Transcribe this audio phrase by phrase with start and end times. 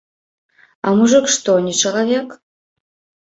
[0.85, 2.27] А мужык што, не чалавек?